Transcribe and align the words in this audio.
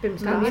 Pirms 0.00 0.22
tam 0.22 0.44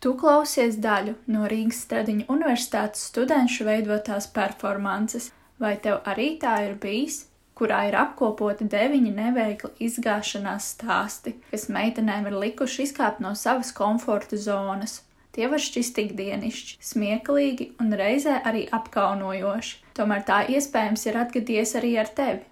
Tu 0.00 0.12
klausies 0.16 0.76
daļu 0.80 1.16
no 1.26 1.48
Rīgas 1.50 1.82
Stradiņu 1.84 2.28
universitātes 2.30 3.02
studenšu 3.10 3.66
veidotās 3.66 4.30
performances, 4.30 5.32
vai 5.58 5.74
tev 5.82 5.98
arī 6.06 6.36
tā 6.38 6.54
ir 6.68 6.78
bijis, 6.80 7.24
kurā 7.60 7.82
ir 7.90 7.96
apkopoti 8.00 8.64
deviņi 8.72 9.12
neveikli 9.12 9.70
izgāšanās 9.86 10.72
stāsti, 10.74 11.36
kas 11.52 11.68
meitenēm 11.68 12.30
ir 12.30 12.38
likuši 12.46 12.86
izkāpt 12.88 13.20
no 13.20 13.34
savas 13.36 13.74
komforta 13.76 14.40
zonas. 14.40 15.02
Tie 15.36 15.46
var 15.46 15.62
šķist 15.62 15.98
ikdienišķi, 16.02 16.78
smieklīgi 16.82 17.66
un 17.82 17.92
reizē 17.94 18.40
arī 18.48 18.64
apkaunojoši, 18.74 19.76
tomēr 19.94 20.24
tā 20.26 20.40
iespējams 20.56 21.04
ir 21.06 21.20
atgadījies 21.20 21.76
arī 21.78 21.92
ar 22.02 22.10
tevi. 22.16 22.42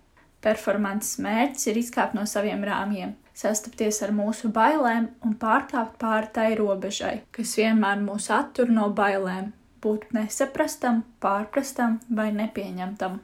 Performances 0.44 1.16
mērķis 1.24 1.70
ir 1.72 1.80
izkāpt 1.80 2.14
no 2.14 2.22
saviem 2.30 2.62
rāmjiem, 2.62 3.16
sastapties 3.34 3.98
ar 4.06 4.12
mūsu 4.14 4.52
bailēm 4.54 5.08
un 5.26 5.34
pārkāpt 5.40 5.98
pāri 5.98 6.30
tai 6.36 6.52
robežai, 6.60 7.16
kas 7.34 7.56
vienmēr 7.58 7.98
mūs 8.04 8.28
attur 8.34 8.70
no 8.70 8.86
bailēm, 8.94 9.50
būt 9.82 10.12
nesaprastam, 10.14 11.02
pārprastam 11.24 11.98
vai 12.14 12.30
nepieņemtam. 12.36 13.18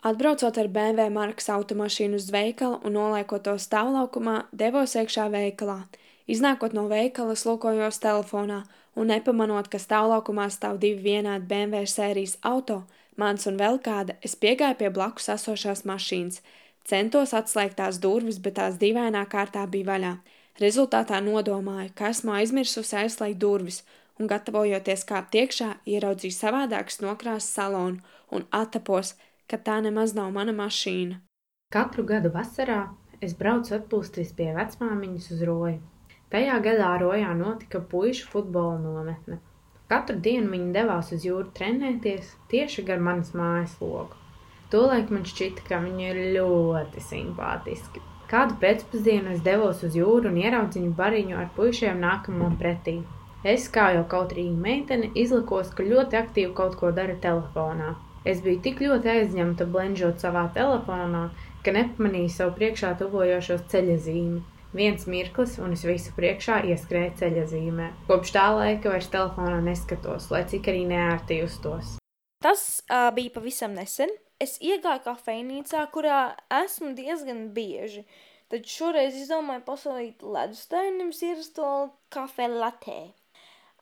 Atbraucot 0.00 0.56
ar 0.56 0.68
BMW 0.72 1.10
markas 1.12 1.50
automašīnu 1.52 2.16
uz 2.16 2.30
veikalu 2.32 2.78
un 2.88 2.94
noliekot 2.96 3.42
to 3.44 3.52
stāvlaukumā, 3.60 4.46
devos 4.56 4.94
iekšā 4.96 5.26
veikalā. 5.28 5.82
Iznākot 6.24 6.72
no 6.72 6.86
veikala, 6.88 7.34
lūkojos 7.36 8.00
telefonā 8.00 8.62
un 8.96 9.12
nepamanot, 9.12 9.68
ka 9.68 9.76
stāvlaukumā 9.76 10.48
stāv 10.54 10.80
divi 10.80 11.04
vienādi 11.10 11.44
BMW 11.52 11.84
sērijas 11.84 12.38
auto, 12.40 12.80
mans 13.20 13.44
un 13.44 13.60
vēl 13.60 13.76
kāda, 13.84 14.16
es 14.24 14.38
piegāju 14.40 14.80
pie 14.80 14.88
blakus 14.88 15.28
esošās 15.36 15.84
mašīnas. 15.84 16.40
Centos 16.88 17.36
atslēgt 17.36 17.76
tās 17.76 18.00
durvis, 18.00 18.40
bet 18.40 18.56
tās 18.56 18.80
dīvainā 18.80 19.26
kārtā 19.28 19.66
bija 19.68 19.92
vaļā. 19.92 20.16
Rezultātā 20.64 21.20
nodomāju, 21.20 21.92
ka 21.94 22.08
esmu 22.14 22.38
aizmirsusi 22.40 22.96
aizslēgt 23.04 23.40
durvis, 23.42 23.84
un 24.16 24.32
gatavojoties 24.32 25.04
kāpt 25.08 25.36
iekšā, 25.36 25.74
ieraudzīju 25.84 26.36
savādākas 26.36 27.02
nokrāsas 27.04 27.52
salonu 27.52 28.00
un 28.32 28.48
attapos, 28.50 29.14
ka 29.50 29.58
tā 29.68 29.80
nemaz 29.84 30.14
nav 30.16 30.30
mana 30.36 30.54
mašīna. 30.56 31.20
Katru 31.74 32.06
gadu 32.06 32.30
vasarā 32.34 32.80
es 33.26 33.36
braucu 33.40 33.76
atpūsties 33.76 34.32
pie 34.38 34.48
vecmāmiņas 34.56 35.30
uz 35.36 35.44
roju. 35.48 35.78
Tajā 36.30 36.56
gadā 36.64 36.90
Rojā 37.02 37.30
notika 37.34 37.80
puišu 37.92 38.28
futbola 38.30 38.78
nometne. 38.78 39.40
Katru 39.90 40.14
dienu 40.26 40.52
viņi 40.52 40.68
devās 40.76 41.08
uz 41.16 41.24
jūru 41.26 41.48
trenēties 41.56 42.28
tieši 42.52 42.84
gar 42.86 43.02
manas 43.02 43.32
mājas 43.34 43.72
logu. 43.82 44.14
Tolaik 44.70 45.10
man 45.10 45.24
šķita, 45.26 45.64
ka 45.66 45.80
viņi 45.82 46.06
ir 46.12 46.20
ļoti 46.36 47.02
simpātiski. 47.02 48.02
Kādu 48.30 48.54
pēcpusdienu 48.62 49.32
es 49.34 49.40
devos 49.42 49.80
uz 49.86 49.96
jūru 49.98 50.30
un 50.30 50.38
ieraudzīju 50.38 50.92
bariņu 51.00 51.40
ar 51.40 51.48
puišiem 51.56 51.98
nākamam 52.04 52.54
pretī. 52.60 53.00
Es, 53.42 53.66
kā 53.74 53.88
jau 53.96 54.04
kautrīga 54.12 54.54
meitene, 54.68 55.10
izlikos, 55.18 55.72
ka 55.74 55.82
ļoti 55.82 56.18
aktīvi 56.20 56.54
kaut 56.54 56.78
ko 56.78 56.92
dara 56.94 57.18
telefonā. 57.24 57.96
Es 58.28 58.42
biju 58.44 58.60
tik 58.60 58.82
ļoti 58.84 59.08
aizņemta 59.14 59.64
blenžot 59.72 60.20
savā 60.20 60.44
telefonā, 60.56 61.30
ka 61.64 61.72
nepamanīju 61.72 62.32
savu 62.34 62.56
priekšā 62.58 62.94
tuvojošos 63.00 63.62
ceļa 63.72 63.96
zīmi. 64.06 64.42
Viens 64.76 65.06
mirklis, 65.10 65.56
un 65.58 65.72
es 65.74 65.82
visu 65.88 66.12
priekšā 66.14 66.60
ieskrēju 66.70 67.14
ceļa 67.18 67.44
zīmē. 67.50 67.86
Kopš 68.10 68.34
tā 68.36 68.44
laika 68.54 68.92
vairs 68.92 69.08
telefonā 69.10 69.58
neskatos, 69.64 70.28
lai 70.30 70.44
cik 70.52 70.68
arī 70.70 70.84
neērti 70.92 71.40
justos. 71.40 71.96
Tas 72.44 72.82
uh, 72.86 73.08
bija 73.16 73.32
pavisam 73.34 73.74
nesen. 73.76 74.12
Es 74.40 74.56
iegāju 74.64 75.02
kafejnīcā, 75.08 75.82
kurā 75.92 76.20
esmu 76.60 76.94
diezgan 76.96 77.48
bieži. 77.56 78.04
Tad 78.50 78.64
šoreiz 78.66 79.16
izdomāju 79.18 79.64
pasūtīt 79.66 80.22
ledustēju, 80.24 80.94
nevis 80.96 81.20
ierasto 81.26 81.66
latē. 82.14 83.00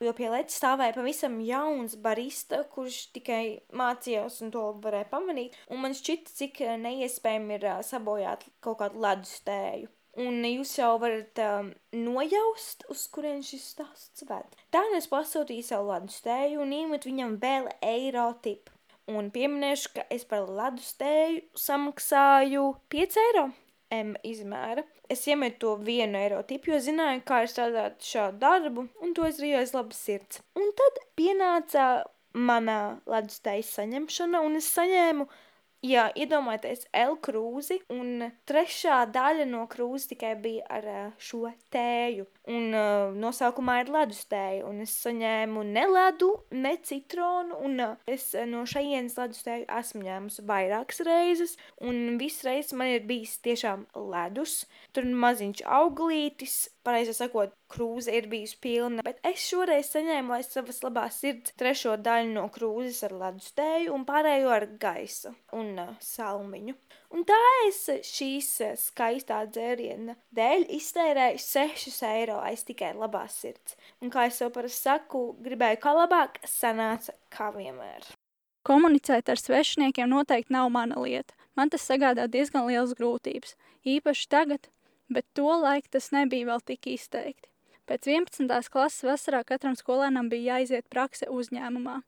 Jo 0.05 0.13
pie 0.15 0.29
leģa 0.31 0.55
stāvēja 0.55 0.95
pavisam 0.95 1.41
jauns 1.43 1.97
barista, 1.99 2.63
kurš 2.71 3.09
tikai 3.17 3.43
mācījās 3.75 4.39
un 4.45 4.53
to 4.55 4.65
varēja 4.85 5.09
pamanīt. 5.11 5.57
Un 5.75 5.83
man 5.83 5.97
šķita, 5.99 6.35
cik 6.39 6.63
neiespējami 6.85 7.57
ir 7.59 7.67
uh, 7.67 7.81
sabojāt 7.87 8.47
kaut 8.65 8.79
kādu 8.83 9.03
ledustēju. 9.03 9.91
Un 10.19 10.43
jūs 10.47 10.73
jau 10.79 10.97
varat 10.99 11.39
um, 11.45 11.69
nojaust, 11.95 12.83
uz 12.91 13.05
kurien 13.15 13.43
šis 13.47 13.69
stāsts 13.75 14.27
ved. 14.27 14.57
Tā 14.75 14.83
es 14.99 15.07
pasūtīju 15.11 15.67
savu 15.67 15.93
ledus 15.93 16.19
tēju 16.25 16.65
un 16.65 16.75
iemetu 16.75 17.11
viņam 17.11 17.37
vēl 17.43 17.71
eiro 17.87 18.33
tipu. 18.43 18.75
Un 19.09 19.31
pieminēšu, 19.35 19.95
ka 19.95 20.07
es 20.15 20.27
par 20.29 20.51
ledus 20.51 20.91
tēju 20.99 21.47
samaksāju 21.59 22.67
5 22.93 23.23
eiro 23.29 23.49
M 23.95 24.15
izmēra. 24.27 24.85
Es 25.09 25.25
iemetu 25.31 25.59
to 25.65 25.75
vienu 25.85 26.21
eiro 26.21 26.43
tipu, 26.49 26.75
jo 26.75 26.79
zināju, 26.85 27.25
kā 27.29 27.43
ir 27.45 27.53
strādāt 27.53 28.05
šādu 28.05 28.41
darbu, 28.43 28.87
un 29.03 29.17
to 29.17 29.27
es 29.29 29.41
darīju 29.41 29.61
aiz 29.63 29.75
labas 29.77 30.01
sirds. 30.05 30.43
Un 30.59 30.73
tad 30.77 31.03
pienāca 31.19 31.89
manā 32.37 32.99
ledus 33.09 33.41
tējas 33.45 33.75
saņemšana, 33.79 34.43
un 34.45 34.61
es 34.61 34.69
saņēmu 34.77 35.29
Jā, 35.87 36.09
iedomājieties, 36.19 36.89
L 36.91 37.13
krūzi, 37.23 37.77
un 37.95 38.33
trešā 38.51 38.97
daļa 39.15 39.45
no 39.47 39.61
krūzes 39.71 40.09
tikai 40.11 40.33
bija 40.43 40.65
ar 40.75 40.89
šo 41.23 41.53
tēju. 41.71 42.25
Un 42.49 42.73
uh, 42.73 43.11
nosaukumā 43.13 43.83
ir 43.83 43.91
ledus 43.93 44.23
tēja, 44.31 44.63
un 44.65 44.81
es 44.81 44.95
saņēmu 45.03 45.67
ne 45.69 45.83
ledu, 45.91 46.31
ne 46.57 46.73
citronu, 46.81 47.59
un 47.67 47.83
uh, 47.85 47.97
es 48.09 48.31
no 48.49 48.63
šejienes 48.69 49.19
ledus 49.21 49.45
tēju 49.45 49.67
esmu 49.79 50.07
ņēmusi 50.07 50.45
vairākas 50.49 51.03
reizes, 51.05 51.57
un 51.85 52.17
visas 52.21 52.47
reizes 52.49 52.73
man 52.79 52.95
ir 52.95 53.05
bijis 53.09 53.37
tiešām 53.45 53.85
ledus. 54.15 54.63
Tur 54.97 55.11
maziņš 55.25 55.61
auglītis, 55.79 56.57
pareizi 56.89 57.13
sakot, 57.19 57.53
krūze 57.69 58.15
ir 58.17 58.31
bijusi 58.33 58.57
pilna, 58.65 59.05
bet 59.05 59.21
es 59.29 59.45
šoreiz 59.45 59.93
saņēmu 59.93 60.39
aiz 60.39 60.49
savas 60.55 60.81
labās 60.87 61.21
sirds 61.21 61.53
trešo 61.61 61.99
daļu 62.01 62.33
no 62.33 62.47
krūzes 62.55 63.03
ar 63.11 63.19
ledus 63.27 63.53
tēju 63.61 63.93
un 63.93 64.09
pārējo 64.09 64.57
ar 64.57 64.71
gaisu 64.81 65.35
un 65.59 65.75
uh, 65.85 65.93
salmiņu. 66.01 66.79
Un 67.09 67.25
tā 67.25 67.39
es 67.65 67.87
šīs 68.05 68.49
skaistā 68.83 69.41
dzēriena 69.49 70.19
dēļ 70.37 70.67
iztērēju 70.77 71.41
6 71.41 72.03
eiro 72.11 72.37
aiz 72.45 72.67
tikai 72.69 72.93
labās 72.93 73.39
sirds. 73.41 73.79
Un 74.05 74.13
kā 74.13 74.27
es 74.29 74.41
jau 74.43 74.51
parasti 74.53 74.91
saku, 74.91 75.23
gribēju 75.45 75.81
kā 75.81 75.95
labāk, 75.97 76.37
sanāca 76.45 77.17
kā 77.33 77.49
vienmēr. 77.57 78.05
Komunicēt 78.69 79.31
ar 79.33 79.41
svešiniekiem 79.41 80.11
noteikti 80.13 80.53
nav 80.53 80.69
mana 80.75 81.01
lieta. 81.01 81.33
Man 81.57 81.73
tas 81.73 81.87
sagādā 81.89 82.29
diezgan 82.29 82.69
liels 82.69 82.93
grūtības, 82.99 83.57
īpaši 83.89 84.29
tagad, 84.29 84.69
bet 85.09 85.25
to 85.35 85.49
laiku 85.49 85.89
tas 85.97 86.13
nebija 86.13 86.51
vēl 86.53 86.61
tik 86.69 86.91
izteikti. 86.93 87.49
Pēc 87.89 88.05
11. 88.05 88.69
klases 88.69 89.07
vasarā 89.09 89.41
katram 89.49 89.73
skolēnam 89.81 90.29
bija 90.29 90.59
jāiziet 90.59 90.91
prakse 90.93 91.27
uzņēmumā. 91.33 92.03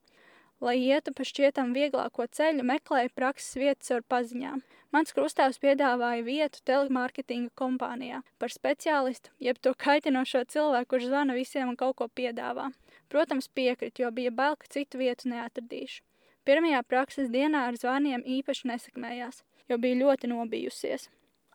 Lai 0.61 0.75
ietu 0.77 1.15
pa 1.17 1.25
šķietam 1.25 1.71
vieglāko 1.73 2.27
ceļu, 2.37 2.65
meklēju 2.69 3.11
prakses 3.17 3.57
vietas 3.57 3.95
ar 3.97 4.03
paziņām. 4.13 4.61
Mans 4.93 5.15
krustāvs 5.17 5.57
piedāvāja 5.63 6.21
vietu 6.27 6.61
telemārketinga 6.69 7.55
kompānijā 7.57 8.21
par 8.43 8.53
speciālistu, 8.53 9.33
jeb 9.41 9.57
to 9.65 9.73
kaitinošo 9.73 10.43
cilvēku, 10.53 10.91
kurš 10.93 11.07
zvana 11.09 11.37
visiem 11.39 11.71
un 11.73 11.79
kaut 11.81 11.97
ko 12.01 12.11
piedāvā. 12.13 12.69
Protams, 13.09 13.49
piekrit, 13.49 14.03
jo 14.03 14.11
bija 14.13 14.35
bail, 14.35 14.59
ka 14.61 14.69
citu 14.69 15.01
vietu 15.01 15.33
neatradīšu. 15.33 16.03
Pirmajā 16.45 16.83
prakses 16.85 17.33
dienā 17.33 17.65
ar 17.71 17.81
zvaniem 17.81 18.27
īpaši 18.27 18.69
nesakmējās, 18.75 19.41
jo 19.71 19.81
bija 19.81 20.03
ļoti 20.03 20.29
nobijusies. 20.35 21.09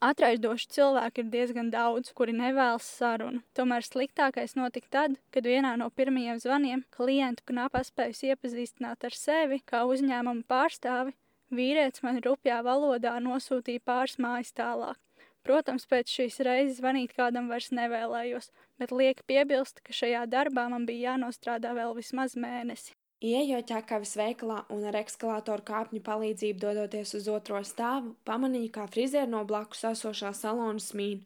Atraidoši 0.04 0.68
cilvēki 0.76 1.24
ir 1.24 1.28
diezgan 1.32 1.70
daudz, 1.72 2.12
kuri 2.18 2.34
nevēlas 2.36 2.88
sarunu. 2.98 3.40
Tomēr 3.56 3.86
sliktākais 3.86 4.58
notika 4.60 4.92
tad, 4.92 5.16
kad 5.32 5.48
vienā 5.48 5.72
no 5.80 5.88
pirmajiem 5.90 6.42
zvaniem 6.44 6.84
klientu 6.92 7.46
knapa 7.48 7.80
spējas 7.88 8.26
iepazīstināt 8.28 9.08
ar 9.08 9.16
sevi 9.16 9.62
kā 9.64 9.86
uzņēmuma 9.88 10.44
pārstāvi, 10.52 11.16
vīrietis 11.48 12.04
man 12.04 12.20
rupjā 12.28 12.60
valodā 12.68 13.16
nosūtīja 13.24 13.86
pāris 13.88 14.20
mājas 14.20 14.52
tālāk. 14.60 15.00
Protams, 15.46 15.86
pēc 15.88 16.10
šīs 16.10 16.42
reizes 16.44 16.82
zvanīt 16.82 17.16
kādam 17.16 17.48
vairs 17.54 17.72
nevēlējos, 17.72 18.52
bet 18.82 18.92
liek 18.92 19.24
piebilst, 19.30 19.80
ka 19.86 19.94
šajā 19.94 20.26
darbā 20.28 20.68
man 20.74 20.88
bija 20.90 21.14
jānostrādā 21.14 21.72
vēl 21.78 21.96
vismaz 21.96 22.36
mēnesi. 22.36 22.98
Ieejot 23.24 23.70
ķekavis 23.70 24.18
veikalā 24.20 24.58
un 24.76 24.82
ar 24.84 24.98
ekskalātoru 25.00 25.64
kāpņu 25.64 26.02
palīdzību 26.04 26.60
dodoties 26.60 27.14
uz 27.16 27.30
otro 27.32 27.62
stāvu, 27.64 28.12
pamanīju, 28.28 28.74
kā 28.76 28.88
frizieri 28.92 29.32
no 29.32 29.46
blakus 29.48 29.86
esošā 29.88 30.34
salona 30.36 30.84
smīn. 30.84 31.22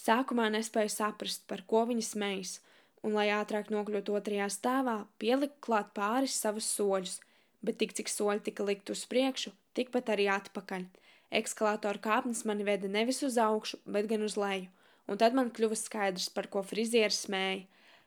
Sākumā 0.00 0.48
nespēju 0.54 0.94
saprast, 0.94 1.44
par 1.46 1.60
ko 1.68 1.84
viņa 1.90 2.06
smejas, 2.08 2.54
un, 3.04 3.12
lai 3.12 3.28
ātrāk 3.28 3.68
nokļūtu 3.70 4.16
otrajā 4.16 4.48
stāvā, 4.48 4.96
pieliku 5.20 5.60
klāt 5.68 5.92
pāris 5.94 6.38
savus 6.40 6.70
soļus, 6.72 7.18
bet 7.60 7.76
tik 7.82 7.92
cik 7.92 8.08
soļi 8.08 8.46
tika 8.48 8.64
likt 8.64 8.88
uz 8.90 9.04
priekšu, 9.12 9.52
tikpat 9.76 10.14
arī 10.16 10.30
atpakaļ. 10.32 10.88
Ekskalātora 11.34 12.00
kāpnes 12.00 12.44
mani 12.48 12.64
veda 12.64 12.88
nevis 12.88 13.20
uz 13.26 13.36
augšu, 13.36 13.82
bet 13.84 14.08
gan 14.08 14.24
uz 14.24 14.38
leju, 14.40 14.72
un 15.12 15.20
tad 15.20 15.36
man 15.36 15.52
kļuva 15.52 15.76
skaidrs, 15.76 16.30
par 16.32 16.48
ko 16.48 16.64
frizieris 16.64 17.20
smēja. 17.28 17.66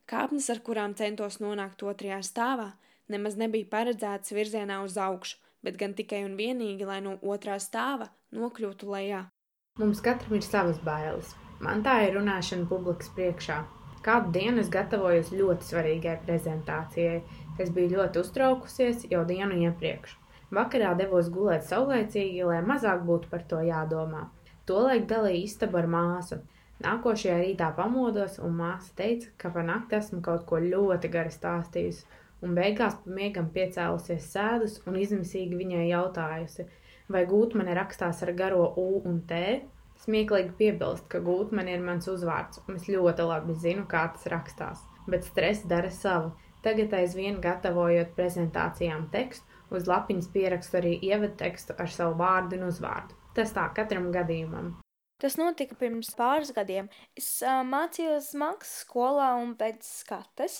Kāpnes, 0.09 0.49
ar 0.49 0.63
kurām 0.65 0.97
centos 0.97 1.37
nonākt 1.43 1.83
otrajā 1.83 2.21
stāvā, 2.25 2.71
nemaz 3.13 3.37
nebija 3.39 3.69
paredzētas 3.71 4.35
virzienā 4.35 4.81
uz 4.85 4.97
augšu, 4.97 5.39
bet 5.63 5.79
gan 5.79 5.95
tikai 5.97 6.23
un 6.25 6.37
vienīgi, 6.39 6.85
lai 6.85 6.99
no 7.05 7.17
otrā 7.21 7.57
stāva 7.63 8.11
nokļūtu 8.35 8.91
lejā. 8.93 9.25
Mums 9.79 10.01
katram 10.01 10.37
ir 10.37 10.45
savas 10.45 10.79
bailes. 10.85 11.33
Man 11.61 11.83
tā 11.85 11.99
ir 12.05 12.15
runāšana 12.17 12.67
publikas 12.69 13.09
priekšā. 13.17 13.57
Kādu 14.05 14.31
dienu 14.35 14.61
es 14.61 14.69
gatavojos 14.73 15.33
ļoti 15.33 15.67
svarīgai 15.67 16.15
prezentācijai. 16.25 17.19
Es 17.61 17.71
biju 17.73 17.97
ļoti 17.97 18.21
uztraukusies 18.21 19.07
jau 19.11 19.23
dienu 19.27 19.57
iepriekš. 19.65 20.13
Vakarā 20.53 20.93
devos 20.99 21.27
gulēt 21.33 21.65
saulēcīgi, 21.67 22.45
lai 22.47 22.61
mazāk 22.63 23.01
būtu 23.07 23.31
par 23.31 23.43
to 23.51 23.59
jādomā. 23.67 24.27
Tolaik 24.69 25.07
dalīja 25.09 25.43
istabu 25.47 25.81
ar 25.81 25.89
māsu. 25.91 26.37
Nākošajā 26.85 27.37
rītā 27.41 27.71
pamodos, 27.75 28.37
un 28.43 28.53
māsa 28.59 28.93
teica, 28.99 29.31
ka 29.41 29.49
pa 29.53 29.65
nakti 29.65 29.97
esmu 29.97 30.21
kaut 30.25 30.45
ko 30.49 30.61
ļoti 30.61 31.09
gari 31.13 31.33
stāstījusi, 31.33 32.05
un 32.45 32.53
beigās 32.57 32.97
pa 33.03 33.13
miegam 33.19 33.49
piecēlusies 33.53 34.29
sēdus 34.33 34.77
un 34.89 34.99
izmisīgi 35.01 35.57
viņai 35.57 35.87
jautājusi, 35.89 36.67
vai 37.13 37.23
gūtmane 37.29 37.75
rakstās 37.77 38.23
ar 38.25 38.33
garo 38.37 38.69
U 38.77 39.01
un 39.05 39.21
T. 39.29 39.41
Smieklīgi 40.03 40.53
piebilst, 40.59 41.07
ka 41.09 41.19
gūtmane 41.25 41.73
ir 41.73 41.81
mans 41.81 42.05
uzvārds, 42.11 42.61
un 42.67 42.77
es 42.77 42.85
ļoti 42.91 43.25
labi 43.25 43.55
zinu, 43.57 43.87
kā 43.89 44.03
tas 44.13 44.27
rakstās, 44.29 44.83
bet 45.09 45.25
stress 45.25 45.65
dara 45.65 45.89
savu. 45.89 46.35
Tagad 46.65 46.93
aizvien 46.93 47.39
gatavojot 47.41 48.13
prezentācijām 48.17 49.07
tekstu, 49.13 49.45
uz 49.73 49.87
lapiņas 49.89 50.29
pierakstu 50.33 50.81
arī 50.81 50.97
ievadtekstu 51.09 51.75
ar 51.81 51.89
savu 51.91 52.17
vārdu 52.21 52.59
un 52.59 52.67
uzvārdu. 52.69 53.17
Tas 53.37 53.53
tā 53.55 53.67
katram 53.77 54.11
gadījumam. 54.13 54.75
Tas 55.21 55.33
notika 55.39 55.73
pirms 55.77 56.11
pāris 56.17 56.51
gadiem. 56.53 56.91
Es 57.17 57.39
uh, 57.41 57.63
mācījos 57.65 58.35
mākslas 58.37 58.83
skolā 58.83 59.31
un 59.41 59.55
pēc 59.57 59.85
skates. 59.85 60.59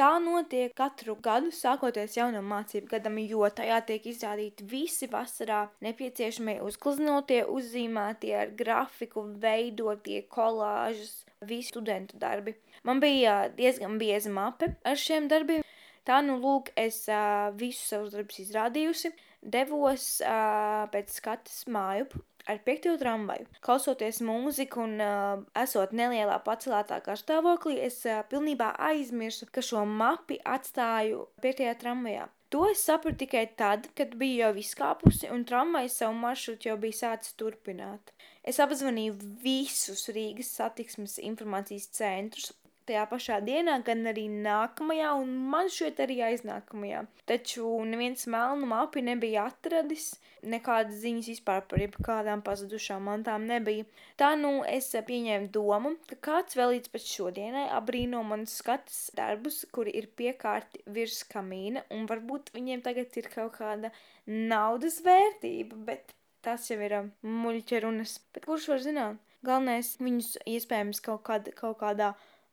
Tā 0.00 0.14
notiek 0.16 0.72
katru 0.72 1.12
gadu, 1.20 1.50
sākoties 1.52 2.14
jaunam 2.16 2.46
mācību 2.48 2.88
gadam, 2.88 3.18
jo 3.20 3.44
tajā 3.52 3.82
tiek 3.84 4.06
izrādīti 4.08 4.64
visi 4.64 5.04
vasarā 5.12 5.58
nepieciešamie 5.84 6.54
uzgleznotie, 6.64 7.42
uzzīmētie 7.44 8.32
ar 8.40 8.54
grafiku, 8.56 9.26
veidotie 9.42 10.22
kolāžas, 10.32 11.18
visi 11.44 11.68
studentu 11.74 12.16
darbi. 12.22 12.54
Man 12.88 13.04
bija 13.04 13.50
diezgan 13.58 14.00
bieza 14.00 14.32
mape 14.32 14.70
ar 14.88 14.96
šiem 14.96 15.28
darbiem. 15.28 15.68
Tā 16.08 16.22
nu 16.24 16.38
lūk, 16.40 16.72
es 16.80 17.02
uh, 17.12 17.52
visus 17.60 17.92
savus 17.92 18.16
darbus 18.16 18.40
izrādījusi, 18.46 19.12
devos 19.42 20.20
uh, 20.24 20.86
pēc 20.92 21.14
skatas 21.20 21.64
māju 21.70 22.08
ar 22.48 22.58
piekto 22.64 22.96
tramvaju. 23.00 23.46
Klausoties 23.64 24.20
mūziku 24.24 24.84
un 24.84 24.98
uh, 25.04 25.44
esot 25.62 25.94
nelielā 25.96 26.40
pacelētā 26.44 27.00
garstāvoklī, 27.04 27.78
es 27.84 28.02
uh, 28.08 28.22
pilnībā 28.30 28.74
aizmirsu, 28.90 29.48
ka 29.52 29.64
šo 29.64 29.84
mapi 29.88 30.40
atstāju 30.44 31.26
piektajā 31.44 31.76
tramvajā. 31.80 32.28
To 32.50 32.64
es 32.66 32.80
sapratu 32.82 33.20
tikai 33.22 33.44
tad, 33.54 33.84
kad 33.94 34.16
biju 34.18 34.40
jau 34.40 34.54
izkāpusi 34.58 35.28
un 35.30 35.44
tramvajs 35.46 36.00
savu 36.00 36.16
maršrutu 36.18 36.72
jau 36.72 36.74
bija 36.82 36.98
sācis 36.98 37.36
turpināt. 37.38 38.10
Es 38.42 38.58
apzvanīju 38.58 39.14
visus 39.44 40.08
Rīgas 40.10 40.50
satiksmes 40.58 41.20
informācijas 41.22 41.86
centrus, 41.94 42.50
tajā 42.90 43.06
pašā 43.10 43.38
dienā, 43.46 43.78
gan 43.86 44.02
arī 44.10 44.26
nākamajā, 44.30 45.14
un 45.22 45.30
man 45.52 45.70
šķiet 45.70 46.02
arī 46.04 46.18
aiznākamajā. 46.30 47.04
Taču 47.30 47.70
neviens 47.86 48.26
melnu 48.30 48.66
mapi 48.68 49.04
nebija 49.06 49.46
atradis, 49.48 50.10
nekādas 50.42 50.98
ziņas 51.04 51.30
vispār 51.30 51.62
par 51.70 51.82
jebkādām 51.84 52.42
pazudušām 52.46 53.06
mantām 53.06 53.46
nebija. 53.48 53.86
Tā 54.20 54.32
nu 54.40 54.52
es 54.68 54.90
pieņēmu 55.06 55.50
domu, 55.54 55.94
ka 56.10 56.18
kāds 56.28 56.58
vēl 56.58 56.74
līdz 56.74 56.92
pat 56.94 57.06
šodienai 57.06 57.66
abrīno 57.76 58.22
manas 58.26 58.56
skatas 58.60 59.00
darbus, 59.16 59.62
kuri 59.74 59.94
ir 60.00 60.10
piekārti 60.18 60.82
virs 60.90 61.22
kamīna, 61.30 61.86
un 61.94 62.08
varbūt 62.10 62.52
viņiem 62.56 62.82
tagad 62.86 63.16
ir 63.20 63.30
kaut 63.32 63.56
kāda 63.60 63.92
naudas 64.26 65.00
vērtība, 65.06 65.78
bet 65.86 66.16
tas 66.44 66.66
jau 66.70 66.80
ir 66.82 66.96
muļķa 67.22 67.84
runas. 67.84 68.18
Bet 68.34 68.48
kurš 68.48 68.70
var 68.74 68.84
zināt? 68.84 69.26
Galvenais 69.46 69.94
viņus 70.00 70.34
iespējams 70.48 71.00
kaut, 71.04 71.22
kād, 71.24 71.48
kaut 71.56 71.78
kādā 71.80 72.10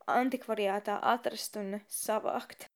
antikvariātā 0.08 0.98
atrast 1.02 1.58
un 1.60 1.80
savākt. 1.92 2.70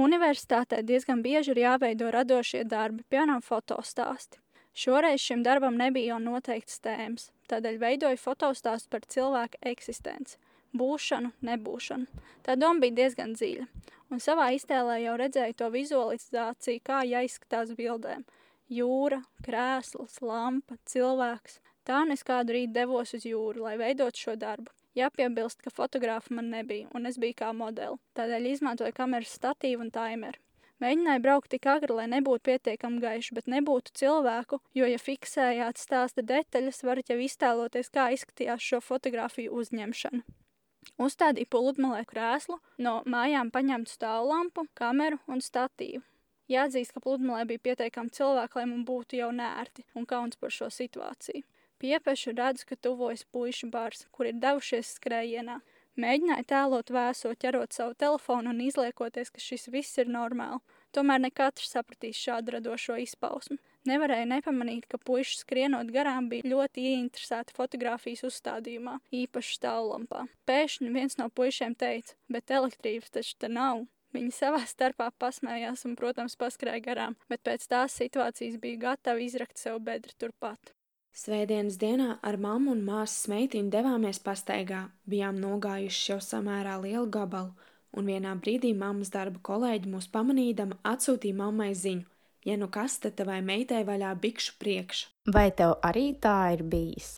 Universitātē 0.00 0.80
diezgan 0.86 1.20
bieži 1.22 1.52
ir 1.52 1.64
jāveido 1.64 2.08
radošie 2.14 2.62
darbi, 2.64 3.04
piemēram, 3.12 3.42
fotostāsti. 3.44 4.40
Šoreiz 4.72 5.20
šim 5.20 5.42
darbam 5.42 5.76
nebija 5.76 6.14
jau 6.14 6.20
noteikts 6.22 6.78
tēmas, 6.80 7.28
tādēļ 7.50 7.78
veidoju 7.82 8.20
fotostāstu 8.22 8.88
par 8.94 9.04
cilvēku 9.12 9.58
eksistenci, 9.72 10.38
būšanu, 10.72 11.32
nebūšanu. 11.44 12.22
Tā 12.46 12.56
doma 12.56 12.86
bija 12.86 12.96
diezgan 13.02 13.34
dziļa, 13.34 13.66
un 14.14 14.22
savā 14.22 14.52
iztēlē 14.56 15.00
jau 15.02 15.16
redzēju 15.20 15.58
to 15.58 15.70
vizualizāciju, 15.74 16.84
kā 16.86 17.02
jāizskatās 17.10 17.74
bildēm- 17.76 18.24
jūra, 18.78 19.22
krēsls, 19.44 20.22
lampa, 20.22 20.78
cilvēks. 20.86 21.60
Tā 21.84 22.02
un 22.06 22.12
es 22.12 22.22
kādu 22.22 22.54
rītu 22.54 22.72
devos 22.72 23.14
uz 23.14 23.24
jūru, 23.26 23.66
lai 23.66 23.76
veidot 23.76 24.14
šo 24.14 24.36
darbu. 24.36 24.70
Jāpiebilst, 24.98 25.60
ka 25.62 25.70
fotogrāfa 25.70 26.34
man 26.34 26.48
nebija, 26.50 26.88
un 26.94 27.06
es 27.06 27.18
biju 27.22 27.36
kā 27.38 27.50
modeli, 27.54 27.98
tādēļ 28.18 28.48
izmantoju 28.50 28.94
kameras 28.96 29.36
statīvu 29.38 29.86
un 29.86 29.92
taimeru. 29.94 30.40
Mēģināju 30.80 31.20
braukt 31.22 31.50
tik 31.52 31.66
agri, 31.68 31.92
lai 31.92 32.06
nebūtu 32.08 32.40
pietiekami 32.48 33.02
gaiši, 33.02 33.34
bet 33.36 33.50
nebūtu 33.52 33.92
cilvēku, 34.00 34.58
jo, 34.74 34.86
ja 34.88 34.98
fiksējāt 34.98 35.78
stāsta 35.78 36.24
detaļas, 36.24 36.80
varat 36.88 37.12
jau 37.12 37.18
iztēloties, 37.20 37.92
kā 37.92 38.08
izskatījās 38.16 38.64
šo 38.64 38.80
fotografiju 38.80 39.52
uzņemšana. 39.60 40.24
Uzstādīju 41.04 41.50
pludmalē 41.52 42.00
krēslu, 42.08 42.56
no 42.80 42.94
mājām 43.04 43.52
paņemtu 43.52 43.92
stāvlampu, 43.92 44.64
kameru 44.74 45.20
un 45.28 45.44
statīvu. 45.44 46.02
Jāatzīst, 46.50 46.96
ka 46.96 47.04
pludmalē 47.04 47.44
bija 47.46 47.62
pietiekami 47.68 48.10
cilvēki, 48.16 48.58
lai 48.58 48.66
man 48.72 48.82
būtu 48.88 49.20
jau 49.20 49.28
nērti 49.36 49.84
un 49.94 50.08
kauns 50.08 50.40
par 50.40 50.50
šo 50.50 50.72
situāciju. 50.72 51.44
Piepešu 51.80 52.34
redzu, 52.36 52.66
ka 52.68 52.76
tuvojas 52.76 53.24
puišu 53.24 53.70
bars, 53.72 54.04
kur 54.12 54.28
ir 54.28 54.36
devušies 54.40 54.96
skrējienā. 54.98 55.60
Mēģināju 56.00 56.46
tēlot 56.48 56.90
vēso, 56.94 57.32
ķerot 57.40 57.74
savu 57.74 57.94
telefonu 57.98 58.52
un 58.52 58.60
izliekoties, 58.62 59.32
ka 59.32 59.40
šis 59.42 59.66
viss 59.72 59.98
ir 59.98 60.08
normāli. 60.12 60.60
Tomēr 60.94 61.20
ne 61.24 61.30
katrs 61.34 61.72
sapratīs 61.74 62.20
šādu 62.20 62.54
radošo 62.56 62.96
izpausmu. 63.02 63.58
Nevarēju 63.88 64.28
nepamanīt, 64.30 64.86
ka 64.92 65.00
puiši 65.00 65.40
skrienot 65.40 65.92
garām 65.94 66.28
bija 66.30 66.46
ļoti 66.52 66.84
ieinteresēti 66.92 67.56
fotografijas 67.56 68.26
uzstādījumā, 68.28 68.98
īpaši 69.22 69.56
stāvlampā. 69.56 70.26
Pēkšņi 70.48 70.90
viens 70.94 71.16
no 71.20 71.30
puišiem 71.32 71.76
teica, 71.80 72.16
bet 72.28 72.52
elektrības 72.60 73.16
taču 73.16 73.38
te 73.40 73.48
nav. 73.52 73.86
Viņi 74.14 74.34
savā 74.34 74.64
starpā 74.66 75.08
pasmējās 75.22 75.86
un, 75.86 75.94
protams, 75.96 76.36
paskrēja 76.36 76.82
garām, 76.88 77.16
bet 77.30 77.44
pēc 77.46 77.68
tās 77.70 77.96
situācijas 78.00 78.58
bija 78.62 78.84
gatavi 78.90 79.30
izrakt 79.30 79.58
sev 79.62 79.78
bedri 79.86 80.16
turpat. 80.18 80.74
Svētdienas 81.10 81.76
dienā 81.80 82.20
ar 82.22 82.36
mammu 82.38 82.70
un 82.76 82.84
māsas 82.86 83.26
meitiņu 83.32 83.72
devāmies 83.74 84.20
pastaigā, 84.22 84.84
bijām 85.10 85.40
nogājuši 85.42 86.12
jau 86.12 86.18
samērā 86.22 86.76
lielu 86.84 87.08
gabalu, 87.16 87.50
un 87.90 88.06
vienā 88.06 88.36
brīdī 88.38 88.70
mammas 88.78 89.10
darba 89.10 89.42
kolēģi 89.48 89.90
mūs 89.90 90.06
pamanīdama 90.14 90.78
atsūtīja 90.92 91.38
mammai 91.42 91.72
ziņu, 91.74 92.06
ja 92.46 92.56
nu 92.60 92.70
kas, 92.70 93.00
tad 93.02 93.18
tavai 93.18 93.40
meitai 93.42 93.82
vaļā 93.88 94.14
bikšu 94.22 94.54
priekš. 94.62 95.02
Vai 95.34 95.48
tev 95.50 95.76
arī 95.90 96.12
tā 96.22 96.38
ir 96.54 96.62
bijis? 96.62 97.16